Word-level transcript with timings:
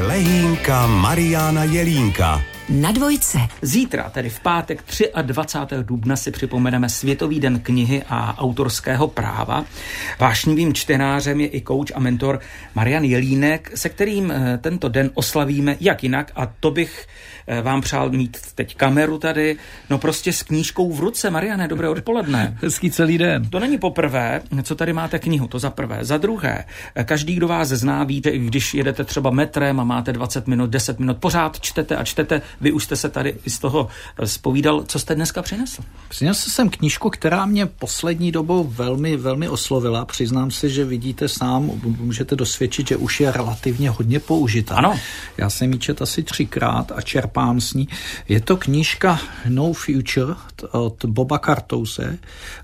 Lehínka 0.00 0.86
Mariána 0.86 1.66
Jelínka. 1.68 2.40
Na 2.70 2.92
dvojce. 2.92 3.38
Zítra, 3.62 4.10
tedy 4.10 4.30
v 4.30 4.40
pátek 4.40 4.84
23. 5.22 5.74
dubna, 5.82 6.16
si 6.16 6.30
připomeneme 6.30 6.88
Světový 6.88 7.40
den 7.40 7.60
knihy 7.60 8.02
a 8.08 8.38
autorského 8.38 9.08
práva. 9.08 9.64
Vášnivým 10.18 10.74
čtenářem 10.74 11.40
je 11.40 11.46
i 11.46 11.60
kouč 11.60 11.92
a 11.94 12.00
mentor 12.00 12.40
Marian 12.74 13.04
Jelínek, 13.04 13.72
se 13.74 13.88
kterým 13.88 14.30
eh, 14.30 14.58
tento 14.58 14.88
den 14.88 15.10
oslavíme 15.14 15.76
jak 15.80 16.02
jinak 16.02 16.32
a 16.36 16.46
to 16.60 16.70
bych 16.70 17.06
eh, 17.46 17.62
vám 17.62 17.80
přál 17.80 18.10
mít 18.10 18.38
teď 18.54 18.76
kameru 18.76 19.18
tady, 19.18 19.56
no 19.90 19.98
prostě 19.98 20.32
s 20.32 20.42
knížkou 20.42 20.92
v 20.92 21.00
ruce. 21.00 21.30
Mariane, 21.30 21.68
dobré 21.68 21.88
odpoledne. 21.88 22.58
Hezký 22.62 22.90
celý 22.90 23.18
den. 23.18 23.50
To 23.50 23.60
není 23.60 23.78
poprvé, 23.78 24.40
co 24.62 24.74
tady 24.74 24.92
máte 24.92 25.18
knihu, 25.18 25.48
to 25.48 25.58
za 25.58 25.70
prvé. 25.70 25.98
Za 26.00 26.18
druhé, 26.18 26.64
eh, 26.94 27.04
každý, 27.04 27.34
kdo 27.34 27.48
vás 27.48 27.68
zná, 27.68 28.04
víte, 28.04 28.38
když 28.38 28.74
jedete 28.74 29.04
třeba 29.04 29.30
metrem 29.30 29.80
a 29.80 29.84
máte 29.84 30.12
20 30.12 30.46
minut, 30.46 30.70
10 30.70 30.98
minut, 30.98 31.16
pořád 31.18 31.60
čtete 31.60 31.96
a 31.96 32.04
čtete, 32.04 32.42
vy 32.60 32.72
už 32.72 32.84
jste 32.84 32.96
se 32.96 33.08
tady 33.08 33.36
z 33.46 33.58
toho 33.58 33.88
zpovídal. 34.24 34.84
Co 34.88 34.98
jste 34.98 35.14
dneska 35.14 35.42
přinesl? 35.42 35.82
Přinesl 36.08 36.50
jsem 36.50 36.70
knížku, 36.70 37.10
která 37.10 37.46
mě 37.46 37.66
poslední 37.66 38.32
dobou 38.32 38.64
velmi, 38.64 39.16
velmi 39.16 39.48
oslovila. 39.48 40.04
Přiznám 40.04 40.50
se, 40.50 40.68
že 40.68 40.84
vidíte 40.84 41.28
sám, 41.28 41.70
můžete 41.82 42.36
dosvědčit, 42.36 42.88
že 42.88 42.96
už 42.96 43.20
je 43.20 43.32
relativně 43.32 43.90
hodně 43.90 44.20
použitá. 44.20 44.74
Ano. 44.74 44.98
Já 45.36 45.50
jsem 45.50 45.72
ji 45.72 45.78
čet 45.78 46.02
asi 46.02 46.22
třikrát 46.22 46.92
a 46.92 47.00
čerpám 47.00 47.60
s 47.60 47.74
ní. 47.74 47.88
Je 48.28 48.40
to 48.40 48.56
knížka 48.56 49.20
No 49.48 49.72
Future 49.72 50.34
od 50.72 51.04
Boba 51.04 51.38
Cartouse 51.38 52.18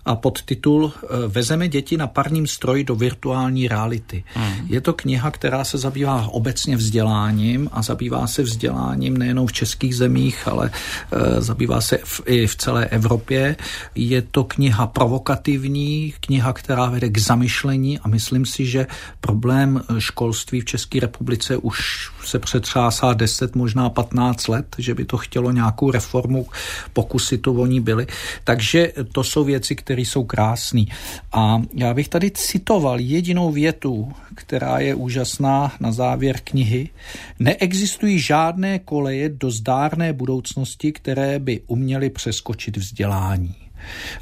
a 0.04 0.16
podtitul 0.16 0.92
eh, 0.96 1.06
Vezeme 1.28 1.68
děti 1.68 1.96
na 1.96 2.06
parním 2.06 2.46
stroji 2.46 2.84
do 2.84 2.94
virtuální 2.94 3.68
reality. 3.68 4.24
Hmm. 4.34 4.66
Je 4.66 4.80
to 4.80 4.92
kniha, 4.92 5.30
která 5.30 5.64
se 5.64 5.78
zabývá 5.78 6.28
obecně 6.28 6.76
vzděláním 6.76 7.68
a 7.72 7.82
zabývá 7.82 8.26
se 8.26 8.42
vzděláním 8.42 9.16
nejenom 9.16 9.46
v 9.46 9.52
českých 9.86 9.96
zemích, 9.96 10.48
ale 10.48 10.70
e, 10.70 11.40
zabývá 11.40 11.80
se 11.80 11.98
v, 12.04 12.20
i 12.26 12.46
v 12.46 12.56
celé 12.56 12.86
Evropě. 12.86 13.56
Je 13.94 14.22
to 14.22 14.44
kniha 14.44 14.86
provokativní, 14.86 16.14
kniha, 16.20 16.52
která 16.52 16.86
vede 16.90 17.08
k 17.08 17.18
zamyšlení 17.18 17.98
a 17.98 18.08
myslím 18.08 18.46
si, 18.46 18.66
že 18.66 18.86
problém 19.20 19.82
školství 19.98 20.60
v 20.60 20.64
České 20.64 21.00
republice 21.00 21.56
už 21.56 22.10
se 22.24 22.38
přetřásá 22.38 23.14
10, 23.14 23.54
možná 23.54 23.90
15 23.90 24.48
let, 24.48 24.66
že 24.78 24.94
by 24.94 25.04
to 25.04 25.16
chtělo 25.16 25.52
nějakou 25.52 25.90
reformu, 25.90 26.46
pokusy 26.92 27.38
to 27.38 27.52
oni 27.52 27.80
byly. 27.80 28.06
Takže 28.44 28.92
to 29.12 29.24
jsou 29.24 29.44
věci, 29.44 29.76
které 29.76 30.02
jsou 30.02 30.24
krásné. 30.24 30.84
A 31.32 31.62
já 31.74 31.94
bych 31.94 32.08
tady 32.08 32.30
citoval 32.30 33.00
jedinou 33.00 33.52
větu, 33.52 34.12
která 34.36 34.78
je 34.78 34.94
úžasná 34.94 35.72
na 35.80 35.92
závěr 35.92 36.40
knihy. 36.44 36.88
Neexistují 37.38 38.18
žádné 38.18 38.78
koleje 38.78 39.28
do 39.28 39.50
zdárné 39.50 40.12
budoucnosti, 40.12 40.92
které 40.92 41.38
by 41.38 41.60
uměly 41.66 42.10
přeskočit 42.10 42.76
vzdělání. 42.76 43.54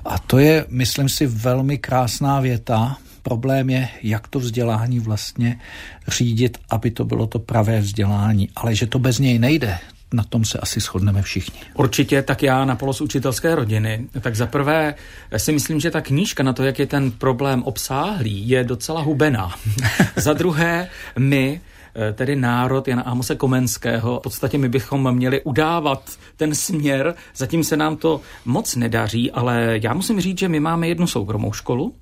A 0.05 0.19
to 0.19 0.39
je, 0.39 0.67
myslím 0.69 1.09
si, 1.09 1.27
velmi 1.27 1.79
krásná 1.79 2.41
věta. 2.41 2.99
Problém 3.23 3.71
je, 3.71 3.89
jak 4.03 4.29
to 4.29 4.39
vzdělání 4.39 5.01
vlastně 5.01 5.61
řídit, 6.09 6.59
aby 6.71 6.91
to 6.91 7.05
bylo 7.05 7.27
to 7.27 7.39
pravé 7.39 7.81
vzdělání. 7.81 8.49
Ale 8.57 8.75
že 8.75 8.87
to 8.87 8.99
bez 8.99 9.19
něj 9.19 9.39
nejde, 9.39 9.79
na 10.15 10.25
tom 10.25 10.45
se 10.45 10.59
asi 10.59 10.81
shodneme 10.81 11.23
všichni. 11.23 11.61
Určitě, 11.75 12.23
tak 12.23 12.43
já 12.43 12.65
na 12.65 12.77
polos 12.77 13.01
učitelské 13.01 13.55
rodiny. 13.55 14.09
Tak 14.21 14.37
za 14.37 14.47
prvé 14.47 14.95
si 15.37 15.53
myslím, 15.53 15.81
že 15.81 15.91
ta 15.91 16.01
knížka 16.01 16.43
na 16.43 16.53
to, 16.53 16.65
jak 16.65 16.79
je 16.79 16.87
ten 16.87 17.11
problém 17.11 17.63
obsáhlý, 17.63 18.49
je 18.49 18.65
docela 18.65 19.01
hubená. 19.01 19.55
za 20.17 20.33
druhé, 20.33 20.89
my 21.19 21.61
Eh, 21.97 22.13
tedy 22.13 22.37
národ 22.37 22.89
Jana 22.89 23.03
Amose 23.03 23.35
Komenského. 23.37 24.19
V 24.19 24.23
podstatě 24.23 24.59
my 24.59 24.69
bychom 24.69 25.15
měli 25.15 25.43
udávat 25.43 26.11
ten 26.37 26.55
směr, 26.55 27.15
zatím 27.37 27.65
se 27.65 27.77
nám 27.77 27.97
to 27.97 28.21
moc 28.45 28.77
nedaří, 28.77 29.31
ale 29.31 29.79
já 29.83 29.95
musím 29.95 30.21
říct, 30.21 30.39
že 30.39 30.49
my 30.49 30.61
máme 30.61 30.89
jednu 30.89 31.07
soukromou 31.07 31.53
školu, 31.53 31.95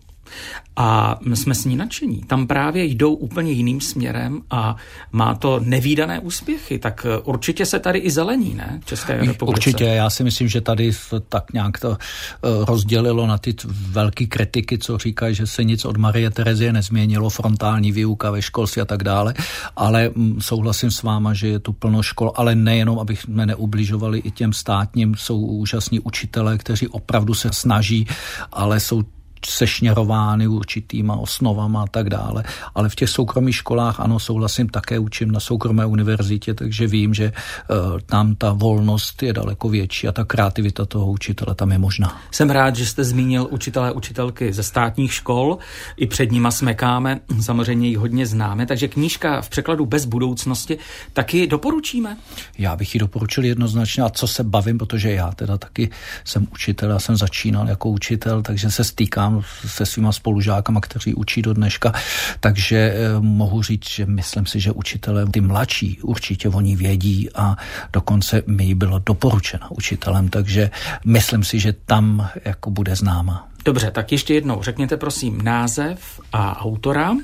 a 0.77 1.19
jsme 1.34 1.55
s 1.55 1.65
ní 1.65 1.77
nadšení. 1.77 2.21
Tam 2.27 2.47
právě 2.47 2.84
jdou 2.84 3.15
úplně 3.15 3.53
jiným 3.53 3.81
směrem 3.81 4.43
a 4.50 4.77
má 5.12 5.34
to 5.34 5.60
nevýdané 5.65 6.21
úspěchy. 6.21 6.78
Tak 6.78 7.06
eh, 7.09 7.19
určitě 7.19 7.66
se 7.66 7.78
tady 7.78 7.99
i 7.99 8.10
zelení, 8.10 8.55
ne? 8.55 8.81
České 8.84 9.12
republice. 9.12 9.44
Určitě, 9.44 9.84
já 9.84 10.10
si 10.10 10.25
myslím, 10.25 10.49
že 10.49 10.60
tady 10.60 10.91
tak 11.28 11.53
nějak 11.53 11.78
to 11.78 11.93
eh, 11.93 12.49
rozdělilo 12.65 13.27
na 13.27 13.38
ty 13.38 13.55
velké 13.69 14.27
kritiky, 14.27 14.78
co 14.78 14.99
říkají, 14.99 15.34
že 15.34 15.47
se 15.47 15.65
nic 15.65 15.84
od 15.84 15.97
Marie 15.97 16.31
Terezie 16.31 16.72
nezměnilo, 16.72 17.31
frontální 17.31 17.93
výuka 17.93 18.31
ve 18.31 18.43
školství 18.43 18.83
a 18.83 18.84
tak 18.84 19.04
dále, 19.04 19.34
ale 19.77 20.10
mm, 20.15 20.41
souhlasím 20.41 20.91
s 20.91 21.03
váma, 21.03 21.34
že 21.34 21.49
je 21.49 21.59
tu 21.59 21.72
plno 21.72 22.03
škol, 22.03 22.33
ale 22.34 22.54
nejenom, 22.54 22.99
abych 22.99 23.21
jsme 23.21 23.47
neubližovali 23.47 24.19
i 24.19 24.31
těm 24.31 24.53
státním, 24.53 25.15
jsou 25.15 25.41
úžasní 25.41 26.00
učitelé, 26.00 26.59
kteří 26.59 26.89
opravdu 26.89 27.34
se 27.34 27.53
snaží, 27.53 28.06
ale 28.53 28.81
jsou 28.81 29.03
sešněrovány 29.47 30.47
určitýma 30.47 31.16
osnovama 31.16 31.82
a 31.82 31.86
tak 31.86 32.10
dále. 32.10 32.44
Ale 32.75 32.88
v 32.88 32.94
těch 32.94 33.08
soukromých 33.08 33.56
školách, 33.56 34.00
ano, 34.00 34.19
souhlasím, 34.19 34.69
také 34.69 34.98
učím 34.98 35.30
na 35.30 35.41
soukromé 35.41 35.86
univerzitě, 35.86 36.54
takže 36.54 36.86
vím, 36.86 37.14
že 37.14 37.32
uh, 37.32 38.00
tam 38.06 38.34
ta 38.34 38.53
volnost 38.53 39.22
je 39.22 39.32
daleko 39.32 39.69
větší 39.69 40.08
a 40.08 40.12
ta 40.12 40.25
kreativita 40.25 40.86
toho 40.86 41.10
učitele 41.10 41.54
tam 41.54 41.72
je 41.72 41.78
možná. 41.78 42.20
Jsem 42.30 42.50
rád, 42.50 42.76
že 42.76 42.86
jste 42.86 43.04
zmínil 43.04 43.48
učitelé 43.50 43.92
učitelky 43.92 44.53
ze 44.53 44.62
státních 44.62 45.14
škol. 45.14 45.59
I 45.97 46.06
před 46.06 46.32
nima 46.32 46.50
smekáme, 46.50 47.20
samozřejmě 47.41 47.88
ji 47.88 47.97
hodně 47.97 48.26
známe, 48.26 48.66
takže 48.66 48.88
knížka 48.88 49.42
v 49.42 49.48
překladu 49.48 49.86
Bez 49.86 50.04
budoucnosti 50.04 50.78
taky 51.12 51.47
doporučíme? 51.47 52.16
Já 52.59 52.76
bych 52.76 52.94
ji 52.94 53.00
doporučil 53.00 53.44
jednoznačně 53.44 54.03
a 54.03 54.10
co 54.10 54.26
se 54.26 54.44
bavím, 54.44 54.78
protože 54.78 55.10
já 55.10 55.30
teda 55.32 55.59
taky 55.59 55.91
jsem 56.24 56.47
učitel, 56.53 56.91
já 56.91 56.98
jsem 56.98 57.16
začínal 57.16 57.69
jako 57.69 57.88
učitel, 57.88 58.42
takže 58.42 58.70
se 58.70 58.84
stýkám 58.84 59.31
sám 59.41 59.43
se 59.66 59.87
svýma 59.87 60.12
spolužákama, 60.12 60.81
kteří 60.81 61.15
učí 61.15 61.43
do 61.43 61.54
dneška, 61.54 61.93
takže 62.41 62.76
eh, 62.76 63.20
mohu 63.20 63.62
říct, 63.62 63.91
že 63.91 64.06
myslím 64.06 64.47
si, 64.47 64.60
že 64.60 64.72
učitelé, 64.72 65.26
ty 65.26 65.41
mladší 65.41 65.98
určitě 66.03 66.48
oni 66.48 66.76
vědí 66.76 67.28
a 67.34 67.56
dokonce 67.92 68.42
mi 68.47 68.75
bylo 68.75 68.98
doporučena 68.98 69.71
učitelem, 69.71 70.28
takže 70.28 70.71
myslím 71.04 71.44
si, 71.44 71.60
že 71.60 71.72
tam 71.72 72.28
jako 72.44 72.71
bude 72.71 72.97
známa. 72.97 73.48
Dobře, 73.65 73.91
tak 73.91 74.12
ještě 74.12 74.34
jednou 74.34 74.62
řekněte 74.62 74.97
prosím 74.97 75.42
název 75.42 76.21
a 76.32 76.60
autora. 76.60 77.16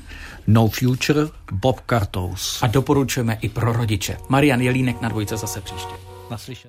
No 0.47 0.67
Future, 0.67 1.21
Bob 1.51 1.79
Cartos. 1.89 2.59
A 2.61 2.67
doporučujeme 2.67 3.37
i 3.41 3.49
pro 3.49 3.73
rodiče. 3.73 4.17
Marian 4.29 4.61
Jelínek 4.61 5.01
na 5.01 5.09
dvojce 5.09 5.37
zase 5.37 5.61
příště. 5.61 5.93
Naslyšen. 6.31 6.67